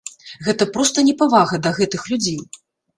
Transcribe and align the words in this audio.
Гэта 0.47 0.67
проста 0.77 1.05
непавага 1.09 1.63
да 1.69 1.77
гэтых 1.79 2.11
людзей! 2.13 2.45